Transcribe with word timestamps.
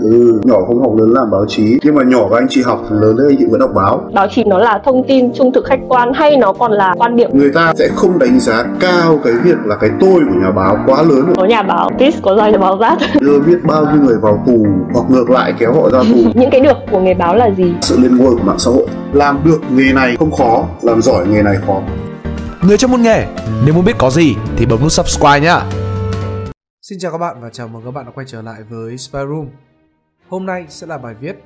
Ừ, 0.00 0.40
nhỏ 0.44 0.56
không 0.66 0.80
học 0.80 0.92
lớn 0.98 1.10
làm 1.10 1.30
báo 1.30 1.44
chí 1.48 1.78
Nhưng 1.82 1.94
mà 1.94 2.02
nhỏ 2.02 2.28
các 2.30 2.36
anh 2.36 2.46
chị 2.50 2.62
học 2.62 2.80
lớn 2.90 3.16
lên 3.16 3.28
anh 3.28 3.36
chị 3.38 3.44
vẫn 3.50 3.60
đọc 3.60 3.70
báo. 3.74 4.10
Báo 4.14 4.26
chí 4.30 4.44
nó 4.44 4.58
là 4.58 4.80
thông 4.84 5.04
tin 5.08 5.32
trung 5.34 5.52
thực 5.52 5.64
khách 5.64 5.80
quan 5.88 6.12
hay 6.12 6.36
nó 6.36 6.52
còn 6.52 6.72
là 6.72 6.94
quan 6.96 7.16
điểm? 7.16 7.30
Người 7.32 7.50
ta 7.54 7.72
sẽ 7.78 7.88
không 7.94 8.18
đánh 8.18 8.40
giá 8.40 8.64
cao 8.80 9.18
cái 9.24 9.32
việc 9.44 9.56
là 9.64 9.76
cái 9.76 9.90
tôi 10.00 10.20
của 10.28 10.40
nhà 10.42 10.50
báo 10.50 10.76
quá 10.86 11.02
lớn 11.02 11.32
Có 11.36 11.44
nhà 11.44 11.62
báo, 11.62 11.90
tis 11.98 12.14
có 12.22 12.36
dòi 12.36 12.58
báo 12.58 12.78
rát 12.80 12.98
Đưa 13.20 13.40
biết 13.40 13.58
bao 13.64 13.84
nhiêu 13.84 14.02
người 14.02 14.16
vào 14.22 14.44
tù 14.46 14.66
hoặc 14.94 15.04
ngược 15.10 15.30
lại 15.30 15.54
kéo 15.58 15.72
họ 15.74 15.90
ra 15.90 15.98
tù. 15.98 16.30
Những 16.40 16.50
cái 16.50 16.60
được 16.60 16.76
của 16.90 17.00
nghề 17.00 17.14
báo 17.14 17.36
là 17.36 17.50
gì? 17.56 17.74
Sự 17.80 17.98
lên 17.98 18.16
ngôi 18.16 18.34
của 18.36 18.42
mạng 18.42 18.58
xã 18.58 18.70
hội. 18.70 18.86
Làm 19.12 19.40
được 19.44 19.60
nghề 19.70 19.92
này 19.92 20.16
không 20.18 20.30
khó, 20.30 20.64
làm 20.82 21.02
giỏi 21.02 21.26
nghề 21.26 21.42
này 21.42 21.56
khó. 21.66 21.80
Người 22.62 22.76
trong 22.76 22.90
môn 22.90 23.02
nghề, 23.02 23.26
nếu 23.64 23.74
muốn 23.74 23.84
biết 23.84 23.98
có 23.98 24.10
gì 24.10 24.34
thì 24.56 24.66
bấm 24.66 24.80
nút 24.82 24.92
subscribe 24.92 25.40
nhá. 25.40 25.60
Xin 26.82 26.98
chào 27.00 27.12
các 27.12 27.18
bạn 27.18 27.36
và 27.42 27.48
chào 27.52 27.68
mừng 27.68 27.82
các 27.84 27.90
bạn 27.90 28.04
đã 28.04 28.10
quay 28.14 28.26
trở 28.28 28.42
lại 28.42 28.56
với 28.70 28.98
Spy 28.98 29.18
Room. 29.28 29.46
Hôm 30.32 30.46
nay 30.46 30.66
sẽ 30.68 30.86
là 30.86 30.98
bài 30.98 31.14
viết 31.14 31.36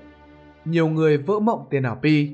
Nhiều 0.64 0.89
người 0.89 1.18
vỡ 1.18 1.39
mộng 1.39 1.67
tiền 1.71 1.82
ảo 1.82 1.99
Pi. 2.03 2.31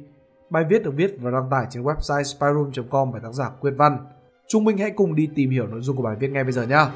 Bài 0.50 0.64
viết 0.70 0.82
được 0.82 0.90
viết 0.96 1.16
và 1.20 1.30
đăng 1.30 1.50
tải 1.50 1.66
trên 1.70 1.82
website 1.82 2.22
spyroom.com 2.22 3.12
bởi 3.12 3.20
tác 3.20 3.32
giả 3.32 3.50
Quyết 3.60 3.70
Văn. 3.76 4.06
Chúng 4.48 4.64
mình 4.64 4.78
hãy 4.78 4.90
cùng 4.90 5.14
đi 5.14 5.28
tìm 5.34 5.50
hiểu 5.50 5.66
nội 5.66 5.80
dung 5.80 5.96
của 5.96 6.02
bài 6.02 6.16
viết 6.20 6.28
ngay 6.30 6.44
bây 6.44 6.52
giờ 6.52 6.66
nhé. 6.66 6.86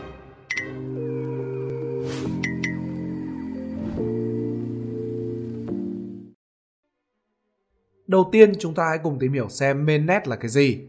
Đầu 8.07 8.29
tiên 8.33 8.53
chúng 8.59 8.75
ta 8.75 8.85
hãy 8.89 8.99
cùng 8.99 9.19
tìm 9.19 9.33
hiểu 9.33 9.49
xem 9.49 9.87
mainnet 9.87 10.29
là 10.29 10.37
cái 10.37 10.49
gì. 10.49 10.89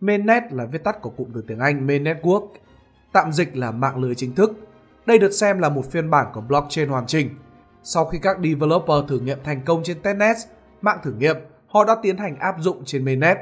Mainnet 0.00 0.52
là 0.52 0.66
viết 0.66 0.84
tắt 0.84 1.02
của 1.02 1.10
cụm 1.10 1.28
từ 1.34 1.44
tiếng 1.48 1.58
Anh 1.58 1.86
Main 1.86 2.04
Network, 2.04 2.48
tạm 3.12 3.32
dịch 3.32 3.56
là 3.56 3.70
mạng 3.70 3.98
lưới 3.98 4.14
chính 4.14 4.34
thức 4.34 4.65
đây 5.06 5.18
được 5.18 5.30
xem 5.30 5.58
là 5.58 5.68
một 5.68 5.90
phiên 5.90 6.10
bản 6.10 6.26
của 6.34 6.40
blockchain 6.40 6.88
hoàn 6.88 7.06
chỉnh. 7.06 7.30
Sau 7.82 8.04
khi 8.04 8.18
các 8.22 8.36
developer 8.42 8.96
thử 9.08 9.20
nghiệm 9.20 9.38
thành 9.44 9.60
công 9.64 9.82
trên 9.82 10.02
testnet, 10.02 10.36
mạng 10.82 10.98
thử 11.02 11.12
nghiệm, 11.12 11.36
họ 11.66 11.84
đã 11.84 11.96
tiến 12.02 12.16
hành 12.16 12.36
áp 12.38 12.54
dụng 12.58 12.84
trên 12.84 13.04
mainnet. 13.04 13.38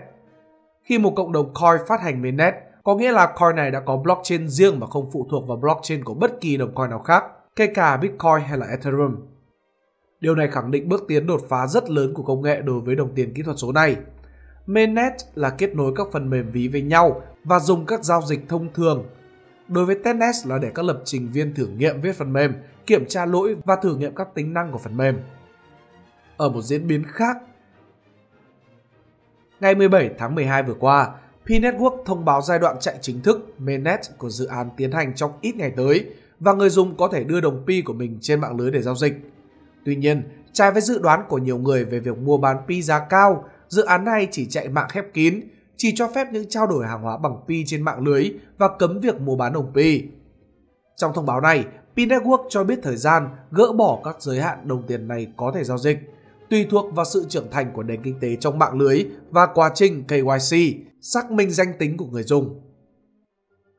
Khi 0.82 0.98
một 0.98 1.12
cộng 1.16 1.32
đồng 1.32 1.54
coin 1.54 1.80
phát 1.88 2.00
hành 2.00 2.22
mainnet, 2.22 2.54
có 2.82 2.94
nghĩa 2.94 3.12
là 3.12 3.26
coin 3.26 3.56
này 3.56 3.70
đã 3.70 3.80
có 3.80 3.96
blockchain 3.96 4.48
riêng 4.48 4.80
mà 4.80 4.86
không 4.86 5.10
phụ 5.12 5.26
thuộc 5.30 5.48
vào 5.48 5.56
blockchain 5.56 6.04
của 6.04 6.14
bất 6.14 6.40
kỳ 6.40 6.56
đồng 6.56 6.74
coin 6.74 6.90
nào 6.90 6.98
khác, 6.98 7.24
kể 7.56 7.66
cả 7.66 7.96
Bitcoin 7.96 8.40
hay 8.46 8.58
là 8.58 8.66
Ethereum. 8.66 9.16
Điều 10.20 10.34
này 10.34 10.48
khẳng 10.48 10.70
định 10.70 10.88
bước 10.88 11.04
tiến 11.08 11.26
đột 11.26 11.40
phá 11.48 11.66
rất 11.66 11.90
lớn 11.90 12.14
của 12.14 12.22
công 12.22 12.42
nghệ 12.42 12.60
đối 12.60 12.80
với 12.80 12.94
đồng 12.94 13.14
tiền 13.14 13.34
kỹ 13.34 13.42
thuật 13.42 13.56
số 13.58 13.72
này. 13.72 13.96
Mainnet 14.66 15.12
là 15.34 15.50
kết 15.50 15.74
nối 15.74 15.92
các 15.96 16.06
phần 16.12 16.30
mềm 16.30 16.50
ví 16.50 16.68
với 16.68 16.82
nhau 16.82 17.22
và 17.44 17.58
dùng 17.58 17.86
các 17.86 18.04
giao 18.04 18.22
dịch 18.22 18.48
thông 18.48 18.72
thường 18.72 19.04
Đối 19.68 19.86
với 19.86 19.94
testnet 19.94 20.34
là 20.44 20.58
để 20.58 20.70
các 20.74 20.84
lập 20.84 21.00
trình 21.04 21.32
viên 21.32 21.54
thử 21.54 21.66
nghiệm 21.66 22.00
viết 22.00 22.16
phần 22.16 22.32
mềm, 22.32 22.54
kiểm 22.86 23.06
tra 23.08 23.26
lỗi 23.26 23.56
và 23.64 23.76
thử 23.76 23.96
nghiệm 23.96 24.14
các 24.14 24.28
tính 24.34 24.54
năng 24.54 24.72
của 24.72 24.78
phần 24.78 24.96
mềm. 24.96 25.18
Ở 26.36 26.48
một 26.48 26.62
diễn 26.62 26.86
biến 26.86 27.04
khác, 27.08 27.36
ngày 29.60 29.74
17 29.74 30.10
tháng 30.18 30.34
12 30.34 30.62
vừa 30.62 30.74
qua, 30.74 31.10
P-Network 31.46 32.04
thông 32.04 32.24
báo 32.24 32.42
giai 32.42 32.58
đoạn 32.58 32.76
chạy 32.80 32.98
chính 33.00 33.20
thức 33.20 33.54
mainnet 33.58 34.00
của 34.18 34.30
dự 34.30 34.46
án 34.46 34.70
tiến 34.76 34.92
hành 34.92 35.14
trong 35.14 35.32
ít 35.40 35.56
ngày 35.56 35.72
tới 35.76 36.06
và 36.40 36.52
người 36.52 36.70
dùng 36.70 36.96
có 36.96 37.08
thể 37.12 37.24
đưa 37.24 37.40
đồng 37.40 37.64
Pi 37.66 37.82
của 37.82 37.92
mình 37.92 38.18
trên 38.20 38.40
mạng 38.40 38.56
lưới 38.56 38.70
để 38.70 38.82
giao 38.82 38.94
dịch. 38.94 39.14
Tuy 39.84 39.96
nhiên, 39.96 40.22
trái 40.52 40.70
với 40.70 40.82
dự 40.82 40.98
đoán 40.98 41.22
của 41.28 41.38
nhiều 41.38 41.58
người 41.58 41.84
về 41.84 42.00
việc 42.00 42.18
mua 42.18 42.36
bán 42.36 42.56
Pi 42.68 42.82
giá 42.82 42.98
cao, 42.98 43.44
dự 43.68 43.84
án 43.84 44.04
này 44.04 44.28
chỉ 44.30 44.46
chạy 44.46 44.68
mạng 44.68 44.88
khép 44.90 45.04
kín 45.14 45.40
chỉ 45.76 45.92
cho 45.96 46.08
phép 46.08 46.28
những 46.32 46.48
trao 46.48 46.66
đổi 46.66 46.86
hàng 46.86 47.02
hóa 47.02 47.18
bằng 47.18 47.36
Pi 47.48 47.64
trên 47.66 47.82
mạng 47.82 48.00
lưới 48.00 48.30
và 48.58 48.68
cấm 48.78 49.00
việc 49.00 49.20
mua 49.20 49.36
bán 49.36 49.52
đồng 49.52 49.72
Pi. 49.74 50.02
Trong 50.96 51.12
thông 51.14 51.26
báo 51.26 51.40
này, 51.40 51.64
Pi 51.96 52.06
Network 52.06 52.46
cho 52.48 52.64
biết 52.64 52.78
thời 52.82 52.96
gian 52.96 53.28
gỡ 53.50 53.72
bỏ 53.72 54.00
các 54.04 54.16
giới 54.22 54.40
hạn 54.40 54.68
đồng 54.68 54.86
tiền 54.86 55.08
này 55.08 55.26
có 55.36 55.52
thể 55.54 55.64
giao 55.64 55.78
dịch, 55.78 55.98
tùy 56.50 56.66
thuộc 56.70 56.94
vào 56.94 57.04
sự 57.04 57.26
trưởng 57.28 57.50
thành 57.50 57.72
của 57.72 57.82
nền 57.82 58.02
kinh 58.02 58.20
tế 58.20 58.36
trong 58.36 58.58
mạng 58.58 58.78
lưới 58.78 59.06
và 59.30 59.46
quá 59.46 59.70
trình 59.74 60.04
KYC, 60.08 60.58
xác 61.00 61.30
minh 61.30 61.50
danh 61.50 61.72
tính 61.78 61.96
của 61.96 62.06
người 62.06 62.22
dùng. 62.22 62.60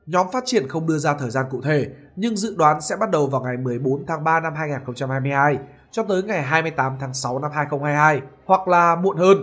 Nhóm 0.05 0.27
phát 0.33 0.43
triển 0.45 0.67
không 0.67 0.87
đưa 0.87 0.97
ra 0.97 1.13
thời 1.13 1.29
gian 1.29 1.45
cụ 1.51 1.61
thể, 1.61 1.87
nhưng 2.15 2.37
dự 2.37 2.55
đoán 2.55 2.81
sẽ 2.81 2.95
bắt 2.95 3.11
đầu 3.11 3.27
vào 3.27 3.41
ngày 3.41 3.57
14 3.57 4.05
tháng 4.07 4.23
3 4.23 4.39
năm 4.39 4.53
2022 4.55 5.57
cho 5.91 6.03
tới 6.03 6.23
ngày 6.23 6.43
28 6.43 6.97
tháng 6.99 7.13
6 7.13 7.39
năm 7.39 7.51
2022 7.53 8.21
hoặc 8.45 8.67
là 8.67 8.95
muộn 8.95 9.17
hơn 9.17 9.37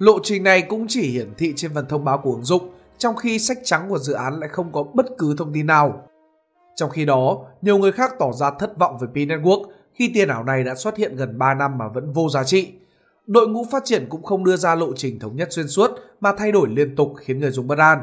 Lộ 0.00 0.18
trình 0.22 0.42
này 0.42 0.62
cũng 0.62 0.86
chỉ 0.88 1.10
hiển 1.10 1.34
thị 1.38 1.52
trên 1.56 1.70
phần 1.74 1.86
thông 1.88 2.04
báo 2.04 2.18
của 2.18 2.32
ứng 2.32 2.44
dụng, 2.44 2.70
trong 2.98 3.16
khi 3.16 3.38
sách 3.38 3.58
trắng 3.64 3.86
của 3.88 3.98
dự 3.98 4.12
án 4.12 4.40
lại 4.40 4.48
không 4.48 4.72
có 4.72 4.82
bất 4.82 5.06
cứ 5.18 5.34
thông 5.38 5.52
tin 5.52 5.66
nào. 5.66 6.02
Trong 6.76 6.90
khi 6.90 7.04
đó, 7.04 7.44
nhiều 7.62 7.78
người 7.78 7.92
khác 7.92 8.14
tỏ 8.18 8.32
ra 8.32 8.50
thất 8.58 8.78
vọng 8.78 8.98
về 9.00 9.08
Pi 9.14 9.26
Network 9.26 9.64
khi 9.94 10.10
tiền 10.14 10.28
ảo 10.28 10.44
này 10.44 10.64
đã 10.64 10.74
xuất 10.74 10.96
hiện 10.96 11.16
gần 11.16 11.38
3 11.38 11.54
năm 11.54 11.78
mà 11.78 11.88
vẫn 11.88 12.12
vô 12.12 12.28
giá 12.28 12.44
trị. 12.44 12.72
Đội 13.26 13.48
ngũ 13.48 13.64
phát 13.72 13.82
triển 13.84 14.06
cũng 14.08 14.22
không 14.22 14.44
đưa 14.44 14.56
ra 14.56 14.74
lộ 14.74 14.92
trình 14.96 15.18
thống 15.18 15.36
nhất 15.36 15.52
xuyên 15.52 15.68
suốt 15.68 15.90
mà 16.20 16.32
thay 16.38 16.52
đổi 16.52 16.68
liên 16.68 16.96
tục 16.96 17.14
khiến 17.18 17.40
người 17.40 17.50
dùng 17.50 17.66
bất 17.66 17.78
an. 17.78 17.98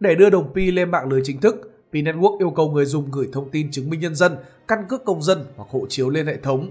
Để 0.00 0.14
đưa 0.14 0.30
đồng 0.30 0.54
Pi 0.54 0.70
lên 0.70 0.90
mạng 0.90 1.08
lưới 1.08 1.20
chính 1.24 1.40
thức, 1.40 1.70
Pi 1.92 2.02
Network 2.02 2.38
yêu 2.38 2.50
cầu 2.50 2.70
người 2.70 2.84
dùng 2.84 3.10
gửi 3.10 3.28
thông 3.32 3.50
tin 3.50 3.70
chứng 3.70 3.90
minh 3.90 4.00
nhân 4.00 4.14
dân, 4.14 4.36
căn 4.68 4.78
cước 4.88 5.04
công 5.04 5.22
dân 5.22 5.44
hoặc 5.56 5.68
hộ 5.70 5.86
chiếu 5.88 6.10
lên 6.10 6.26
hệ 6.26 6.36
thống 6.36 6.70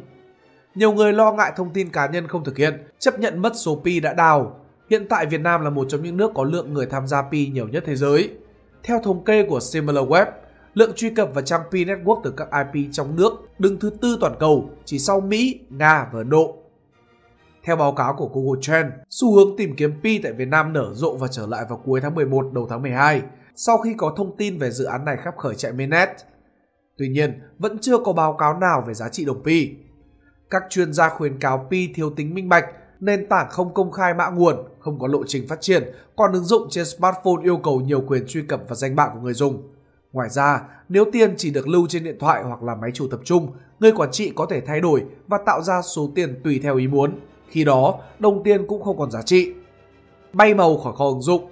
nhiều 0.76 0.92
người 0.92 1.14
lo 1.14 1.32
ngại 1.32 1.54
thông 1.56 1.74
tin 1.74 1.90
cá 1.90 2.08
nhân 2.08 2.28
không 2.28 2.44
thực 2.44 2.58
hiện, 2.58 2.88
chấp 3.00 3.20
nhận 3.20 3.42
mất 3.42 3.54
số 3.56 3.82
pi 3.86 4.00
đã 4.00 4.14
đào. 4.14 4.60
Hiện 4.90 5.08
tại 5.10 5.26
Việt 5.26 5.42
Nam 5.42 5.62
là 5.62 5.70
một 5.70 5.86
trong 5.90 6.04
những 6.04 6.18
nước 6.18 6.32
có 6.36 6.44
lượng 6.44 6.74
người 6.74 6.86
tham 6.86 7.08
gia 7.08 7.22
pi 7.22 7.48
nhiều 7.48 7.68
nhất 7.68 7.84
thế 7.88 7.96
giới. 7.96 8.30
Theo 8.84 9.00
thống 9.04 9.24
kê 9.24 9.46
của 9.50 9.60
SimilarWeb, 9.60 10.26
lượng 10.74 10.92
truy 10.96 11.10
cập 11.10 11.30
vào 11.34 11.44
trang 11.44 11.62
pi 11.72 11.86
network 11.86 12.22
từ 12.24 12.34
các 12.38 12.48
IP 12.74 12.90
trong 12.92 13.16
nước 13.16 13.34
đứng 13.60 13.80
thứ 13.80 13.90
tư 14.02 14.18
toàn 14.22 14.36
cầu, 14.40 14.70
chỉ 14.86 15.00
sau 15.00 15.22
Mỹ, 15.22 15.60
Nga 15.70 16.10
và 16.12 16.20
Ấn 16.20 16.30
Độ. 16.30 16.56
Theo 17.64 17.76
báo 17.76 17.92
cáo 17.92 18.14
của 18.18 18.30
Google 18.34 18.62
Trend, 18.62 18.88
xu 19.10 19.36
hướng 19.36 19.58
tìm 19.58 19.76
kiếm 19.76 19.94
pi 20.04 20.18
tại 20.18 20.34
Việt 20.34 20.48
Nam 20.48 20.74
nở 20.74 20.92
rộ 20.94 21.16
và 21.16 21.28
trở 21.28 21.48
lại 21.48 21.66
vào 21.70 21.82
cuối 21.86 22.02
tháng 22.02 22.16
11 22.16 22.50
đầu 22.54 22.68
tháng 22.70 22.82
12 22.82 23.22
sau 23.56 23.78
khi 23.78 23.94
có 23.98 24.14
thông 24.18 24.38
tin 24.38 24.58
về 24.58 24.72
dự 24.72 24.86
án 24.86 25.06
này 25.06 25.18
khắp 25.18 25.38
khởi 25.38 25.56
chạy 25.56 25.72
mainnet. 25.72 26.10
Tuy 26.98 27.08
nhiên, 27.08 27.42
vẫn 27.58 27.78
chưa 27.82 27.98
có 27.98 28.14
báo 28.14 28.34
cáo 28.34 28.60
nào 28.60 28.84
về 28.88 28.94
giá 28.94 29.10
trị 29.10 29.26
đồng 29.26 29.44
pi. 29.44 29.70
Các 30.54 30.64
chuyên 30.70 30.94
gia 30.94 31.10
khuyến 31.10 31.40
cáo 31.40 31.68
Pi 31.72 31.88
thiếu 31.96 32.10
tính 32.10 32.34
minh 32.34 32.50
bạch, 32.50 32.66
nền 33.00 33.28
tảng 33.30 33.50
không 33.50 33.74
công 33.74 33.92
khai 33.92 34.14
mã 34.14 34.30
nguồn, 34.30 34.56
không 34.80 35.00
có 35.00 35.08
lộ 35.08 35.24
trình 35.28 35.48
phát 35.48 35.62
triển, 35.62 35.84
còn 36.16 36.34
ứng 36.34 36.44
dụng 36.44 36.68
trên 36.70 36.86
smartphone 36.86 37.44
yêu 37.44 37.58
cầu 37.58 37.82
nhiều 37.82 38.02
quyền 38.08 38.28
truy 38.28 38.42
cập 38.42 38.62
và 38.68 38.76
danh 38.76 38.96
bạ 38.96 39.10
của 39.14 39.20
người 39.20 39.34
dùng. 39.34 39.64
Ngoài 40.12 40.30
ra, 40.30 40.62
nếu 40.90 41.06
tiền 41.12 41.34
chỉ 41.38 41.52
được 41.52 41.68
lưu 41.68 41.88
trên 41.90 42.04
điện 42.04 42.18
thoại 42.20 42.44
hoặc 42.44 42.64
là 42.64 42.76
máy 42.76 42.92
chủ 42.94 43.08
tập 43.12 43.20
trung, 43.24 43.52
người 43.80 43.92
quản 43.92 44.12
trị 44.12 44.32
có 44.36 44.46
thể 44.50 44.62
thay 44.62 44.82
đổi 44.82 45.04
và 45.28 45.38
tạo 45.46 45.62
ra 45.62 45.82
số 45.82 46.10
tiền 46.16 46.42
tùy 46.44 46.60
theo 46.64 46.78
ý 46.78 46.88
muốn. 46.88 47.20
Khi 47.48 47.64
đó, 47.64 48.00
đồng 48.20 48.44
tiền 48.44 48.68
cũng 48.68 48.84
không 48.84 48.98
còn 48.98 49.12
giá 49.12 49.22
trị. 49.22 49.54
Bay 50.34 50.54
màu 50.54 50.78
khỏi 50.78 50.94
kho 50.96 51.06
ứng 51.06 51.22
dụng 51.22 51.50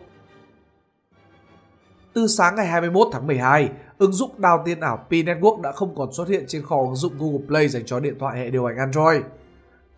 Từ 2.13 2.27
sáng 2.27 2.55
ngày 2.55 2.67
21 2.67 3.07
tháng 3.11 3.27
12, 3.27 3.69
Ứng 4.01 4.11
dụng 4.11 4.31
đào 4.37 4.61
tiền 4.65 4.79
ảo 4.79 5.05
P 5.09 5.11
Network 5.11 5.61
đã 5.61 5.71
không 5.71 5.95
còn 5.95 6.13
xuất 6.13 6.27
hiện 6.27 6.43
trên 6.47 6.63
kho 6.63 6.81
ứng 6.81 6.95
dụng 6.95 7.13
Google 7.19 7.47
Play 7.47 7.67
dành 7.67 7.85
cho 7.85 7.99
điện 7.99 8.15
thoại 8.19 8.39
hệ 8.39 8.49
điều 8.49 8.65
hành 8.65 8.77
Android. 8.77 9.21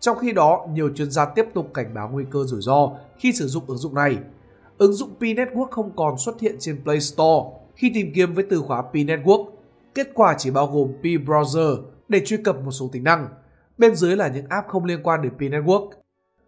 Trong 0.00 0.18
khi 0.18 0.32
đó, 0.32 0.66
nhiều 0.72 0.90
chuyên 0.94 1.10
gia 1.10 1.24
tiếp 1.24 1.44
tục 1.54 1.70
cảnh 1.74 1.94
báo 1.94 2.08
nguy 2.12 2.24
cơ 2.30 2.44
rủi 2.44 2.60
ro 2.60 2.90
khi 3.18 3.32
sử 3.32 3.46
dụng 3.46 3.64
ứng 3.66 3.78
dụng 3.78 3.94
này. 3.94 4.18
Ứng 4.78 4.92
dụng 4.92 5.14
P 5.18 5.22
Network 5.22 5.70
không 5.70 5.96
còn 5.96 6.18
xuất 6.18 6.40
hiện 6.40 6.56
trên 6.58 6.82
Play 6.82 7.00
Store 7.00 7.50
khi 7.74 7.90
tìm 7.94 8.12
kiếm 8.14 8.34
với 8.34 8.44
từ 8.50 8.60
khóa 8.60 8.82
P 8.82 8.94
Network. 8.94 9.50
Kết 9.94 10.08
quả 10.14 10.34
chỉ 10.38 10.50
bao 10.50 10.66
gồm 10.66 10.92
P 11.00 11.04
Browser 11.04 11.76
để 12.08 12.22
truy 12.24 12.36
cập 12.36 12.56
một 12.64 12.70
số 12.70 12.88
tính 12.92 13.04
năng. 13.04 13.28
Bên 13.78 13.94
dưới 13.94 14.16
là 14.16 14.28
những 14.28 14.46
app 14.48 14.68
không 14.68 14.84
liên 14.84 15.02
quan 15.02 15.22
đến 15.22 15.32
P 15.32 15.40
Network. 15.40 15.88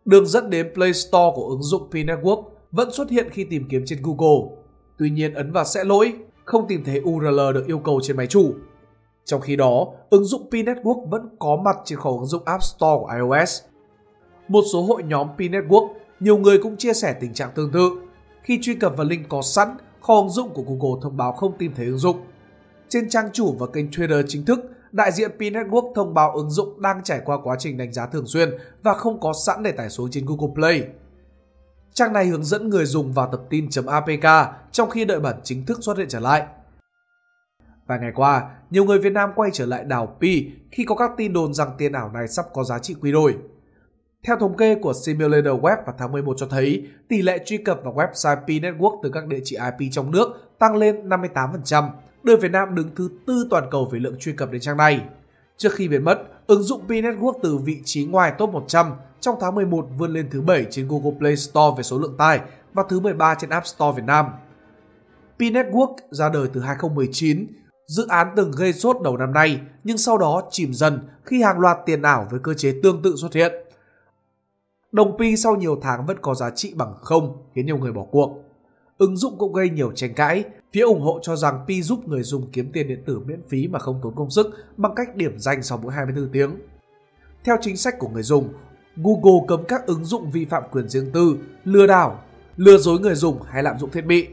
Đường 0.05 0.27
dẫn 0.27 0.51
đến 0.51 0.71
Play 0.75 0.93
Store 0.93 1.33
của 1.35 1.47
ứng 1.49 1.63
dụng 1.63 1.91
P 1.91 1.95
Network 1.95 2.45
vẫn 2.71 2.93
xuất 2.93 3.11
hiện 3.11 3.27
khi 3.31 3.45
tìm 3.45 3.69
kiếm 3.71 3.83
trên 3.87 3.99
Google. 4.03 4.57
Tuy 4.99 5.11
nhiên 5.11 5.35
ấn 5.35 5.53
vào 5.53 5.65
sẽ 5.65 5.85
lỗi 5.85 6.15
không 6.47 6.67
tìm 6.69 6.85
thấy 6.85 7.01
URL 7.01 7.41
được 7.55 7.67
yêu 7.67 7.79
cầu 7.79 8.01
trên 8.03 8.17
máy 8.17 8.27
chủ. 8.27 8.55
Trong 9.25 9.41
khi 9.41 9.57
đó, 9.57 9.87
ứng 10.11 10.25
dụng 10.25 10.49
P-Network 10.51 11.07
vẫn 11.07 11.29
có 11.39 11.57
mặt 11.65 11.77
trên 11.85 11.99
kho 11.99 12.11
ứng 12.11 12.27
dụng 12.27 12.43
App 12.45 12.63
Store 12.63 12.97
của 13.01 13.11
iOS. 13.17 13.63
Một 14.49 14.63
số 14.73 14.83
hội 14.83 15.03
nhóm 15.03 15.29
P-Network, 15.37 15.89
nhiều 16.21 16.39
người 16.39 16.59
cũng 16.59 16.77
chia 16.77 16.93
sẻ 16.93 17.15
tình 17.21 17.35
trạng 17.35 17.51
tương 17.55 17.73
tự. 17.73 17.91
Khi 18.43 18.59
truy 18.63 18.75
cập 18.75 18.97
vào 18.97 19.07
link 19.07 19.29
có 19.29 19.43
sẵn, 19.43 19.77
kho 20.01 20.15
ứng 20.15 20.29
dụng 20.29 20.51
của 20.55 20.63
Google 20.63 21.01
thông 21.03 21.17
báo 21.17 21.33
không 21.33 21.59
tìm 21.59 21.73
thấy 21.77 21.87
ứng 21.87 21.99
dụng. 21.99 22.17
Trên 22.89 23.09
trang 23.09 23.29
chủ 23.33 23.57
và 23.59 23.67
kênh 23.67 23.91
Twitter 23.91 24.23
chính 24.29 24.45
thức, 24.45 24.61
đại 24.93 25.13
diện 25.13 25.31
P-Network 25.39 25.95
thông 25.95 26.15
báo 26.15 26.33
ứng 26.33 26.51
dụng 26.51 26.83
đang 26.83 27.03
trải 27.03 27.21
qua 27.25 27.39
quá 27.45 27.57
trình 27.59 27.77
đánh 27.77 27.93
giá 27.93 28.07
thường 28.07 28.27
xuyên 28.27 28.51
và 28.83 28.95
không 28.95 29.21
có 29.21 29.33
sẵn 29.47 29.63
để 29.63 29.73
tải 29.73 29.91
xuống 29.91 30.11
trên 30.11 30.27
Google 30.27 30.55
Play. 30.55 30.83
Trang 31.93 32.13
này 32.13 32.27
hướng 32.27 32.45
dẫn 32.45 32.69
người 32.69 32.85
dùng 32.85 33.13
vào 33.13 33.29
tập 33.33 33.41
tin.apk 33.51 34.55
trong 34.73 34.91
khi 34.91 35.05
đợi 35.05 35.21
bản 35.21 35.35
chính 35.43 35.67
thức 35.67 35.79
xuất 35.81 35.99
hiện 35.99 36.09
trở 36.09 36.21
lại. 36.21 36.47
Vài 37.87 37.99
ngày 37.99 38.13
qua, 38.15 38.51
nhiều 38.71 38.85
người 38.85 38.99
Việt 38.99 39.13
Nam 39.13 39.31
quay 39.37 39.51
trở 39.53 39.67
lại 39.67 39.85
đảo 39.85 40.17
Pi 40.21 40.51
khi 40.71 40.85
có 40.85 40.95
các 40.95 41.11
tin 41.17 41.33
đồn 41.33 41.55
rằng 41.55 41.71
tiền 41.79 41.93
ảo 41.93 42.11
này 42.13 42.29
sắp 42.29 42.47
có 42.53 42.65
giá 42.65 42.79
trị 42.79 42.95
quy 43.01 43.13
đổi. 43.13 43.37
Theo 44.27 44.37
thống 44.37 44.57
kê 44.57 44.75
của 44.75 44.93
Simulator 44.93 45.61
Web 45.61 45.77
vào 45.87 45.95
tháng 45.99 46.13
11 46.13 46.35
cho 46.39 46.47
thấy, 46.47 46.87
tỷ 47.09 47.23
lệ 47.23 47.39
truy 47.47 47.57
cập 47.57 47.81
vào 47.85 47.95
website 47.95 48.37
Pi 48.47 48.61
Network 48.61 49.01
từ 49.03 49.11
các 49.11 49.27
địa 49.27 49.41
chỉ 49.45 49.57
IP 49.57 49.93
trong 49.93 50.11
nước 50.11 50.29
tăng 50.59 50.77
lên 50.77 51.09
58%, 51.09 51.89
đưa 52.23 52.37
Việt 52.37 52.51
Nam 52.51 52.75
đứng 52.75 52.95
thứ 52.97 53.09
tư 53.27 53.47
toàn 53.51 53.65
cầu 53.71 53.89
về 53.93 53.99
lượng 53.99 54.17
truy 54.21 54.33
cập 54.33 54.51
đến 54.51 54.61
trang 54.61 54.77
này. 54.77 55.01
Trước 55.57 55.73
khi 55.73 55.89
biến 55.89 56.05
mất, 56.05 56.23
ứng 56.47 56.63
dụng 56.63 56.89
Pi 56.89 57.03
Network 57.03 57.39
từ 57.43 57.57
vị 57.57 57.83
trí 57.85 58.05
ngoài 58.05 58.33
top 58.39 58.51
100 58.51 58.93
trong 59.27 59.37
tháng 59.41 59.55
11 59.55 59.87
vươn 59.99 60.13
lên 60.13 60.29
thứ 60.31 60.41
7 60.41 60.67
trên 60.71 60.89
Google 60.89 61.19
Play 61.19 61.37
Store 61.37 61.77
về 61.77 61.83
số 61.83 61.99
lượng 61.99 62.17
tải 62.17 62.41
và 62.73 62.85
thứ 62.89 63.01
13 63.01 63.35
trên 63.35 63.51
App 63.51 63.67
Store 63.67 63.97
Việt 63.97 64.05
Nam. 64.07 64.27
P 65.39 65.41
Network 65.41 65.95
ra 66.11 66.29
đời 66.29 66.49
từ 66.53 66.61
2019, 66.61 67.47
dự 67.87 68.07
án 68.09 68.33
từng 68.37 68.51
gây 68.51 68.73
sốt 68.73 68.97
đầu 69.03 69.17
năm 69.17 69.33
nay 69.33 69.61
nhưng 69.85 69.99
sau 69.99 70.19
đó 70.19 70.43
chìm 70.51 70.75
dần 70.75 71.09
khi 71.25 71.43
hàng 71.43 71.59
loạt 71.59 71.79
tiền 71.87 72.03
ảo 72.03 72.27
với 72.31 72.41
cơ 72.43 72.55
chế 72.55 72.75
tương 72.83 73.03
tự 73.03 73.17
xuất 73.17 73.35
hiện. 73.35 73.53
Đồng 74.93 75.19
Pi 75.19 75.37
sau 75.37 75.57
nhiều 75.57 75.79
tháng 75.83 76.07
vẫn 76.07 76.17
có 76.23 76.35
giá 76.35 76.51
trị 76.51 76.75
bằng 76.77 76.95
không 77.01 77.37
khiến 77.55 77.67
nhiều 77.67 77.79
người 77.79 77.93
bỏ 77.93 78.03
cuộc. 78.11 78.43
Ứng 78.99 79.17
dụng 79.17 79.39
cũng 79.39 79.53
gây 79.53 79.71
nhiều 79.71 79.93
tranh 79.93 80.15
cãi. 80.15 80.45
Phía 80.73 80.83
ủng 80.83 81.01
hộ 81.01 81.19
cho 81.23 81.37
rằng 81.37 81.65
Pi 81.69 81.83
giúp 81.83 82.09
người 82.09 82.23
dùng 82.23 82.51
kiếm 82.53 82.71
tiền 82.73 82.89
điện 82.89 83.03
tử 83.07 83.19
miễn 83.19 83.41
phí 83.49 83.69
mà 83.69 83.79
không 83.79 84.01
tốn 84.03 84.15
công 84.17 84.31
sức 84.31 84.47
bằng 84.77 84.95
cách 84.95 85.17
điểm 85.17 85.39
danh 85.39 85.63
sau 85.63 85.79
mỗi 85.79 85.93
24 85.93 86.29
tiếng. 86.33 86.57
Theo 87.45 87.57
chính 87.61 87.77
sách 87.77 87.99
của 87.99 88.09
người 88.09 88.23
dùng, 88.23 88.49
Google 88.97 89.47
cấm 89.49 89.65
các 89.65 89.87
ứng 89.87 90.05
dụng 90.05 90.31
vi 90.31 90.45
phạm 90.45 90.63
quyền 90.71 90.89
riêng 90.89 91.11
tư, 91.13 91.37
lừa 91.65 91.87
đảo, 91.87 92.21
lừa 92.57 92.79
dối 92.79 93.01
người 93.01 93.15
dùng 93.15 93.43
hay 93.43 93.63
lạm 93.63 93.79
dụng 93.79 93.91
thiết 93.91 94.07
bị. 94.07 94.29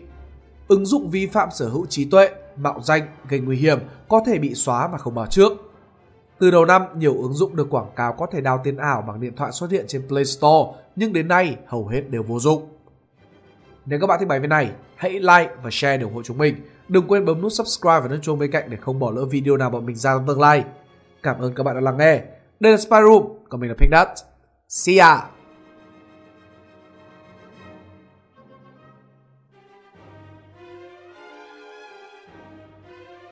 Ứng 0.67 0.85
dụng 0.85 1.09
vi 1.09 1.27
phạm 1.27 1.49
sở 1.51 1.69
hữu 1.69 1.85
trí 1.85 2.05
tuệ, 2.05 2.29
mạo 2.57 2.81
danh, 2.83 3.07
gây 3.29 3.39
nguy 3.39 3.57
hiểm 3.57 3.79
có 4.09 4.23
thể 4.25 4.39
bị 4.39 4.53
xóa 4.53 4.87
mà 4.87 4.97
không 4.97 5.15
báo 5.15 5.25
trước. 5.25 5.51
Từ 6.39 6.51
đầu 6.51 6.65
năm, 6.65 6.81
nhiều 6.95 7.21
ứng 7.21 7.33
dụng 7.33 7.55
được 7.55 7.69
quảng 7.69 7.91
cáo 7.95 8.13
có 8.13 8.25
thể 8.31 8.41
đào 8.41 8.61
tiền 8.63 8.77
ảo 8.77 9.03
bằng 9.07 9.21
điện 9.21 9.35
thoại 9.35 9.51
xuất 9.51 9.71
hiện 9.71 9.85
trên 9.87 10.07
Play 10.07 10.25
Store, 10.25 10.71
nhưng 10.95 11.13
đến 11.13 11.27
nay 11.27 11.55
hầu 11.67 11.87
hết 11.87 12.01
đều 12.09 12.23
vô 12.23 12.39
dụng. 12.39 12.67
Nếu 13.85 13.99
các 13.99 14.07
bạn 14.07 14.19
thích 14.19 14.27
bài 14.27 14.39
viết 14.39 14.47
này, 14.47 14.71
hãy 14.95 15.11
like 15.11 15.49
và 15.63 15.69
share 15.71 15.97
để 15.97 16.03
ủng 16.03 16.13
hộ 16.13 16.23
chúng 16.23 16.37
mình. 16.37 16.55
Đừng 16.87 17.07
quên 17.07 17.25
bấm 17.25 17.41
nút 17.41 17.53
subscribe 17.53 17.99
và 17.99 18.07
nút 18.07 18.19
chuông 18.21 18.39
bên 18.39 18.51
cạnh 18.51 18.69
để 18.69 18.77
không 18.77 18.99
bỏ 18.99 19.11
lỡ 19.11 19.25
video 19.25 19.57
nào 19.57 19.69
bọn 19.69 19.85
mình 19.85 19.95
ra 19.95 20.13
trong 20.13 20.27
tương 20.27 20.41
lai. 20.41 20.63
Cảm 21.23 21.39
ơn 21.39 21.53
các 21.55 21.63
bạn 21.63 21.75
đã 21.75 21.81
lắng 21.81 21.97
nghe. 21.97 22.21
Đây 22.59 22.71
là 22.71 22.77
Spy 22.77 22.97
Room, 23.05 23.23
còn 23.49 23.61
mình 23.61 23.69
là 23.69 23.75
Pink 23.79 23.91
See 24.67 24.95
ya! 24.95 25.32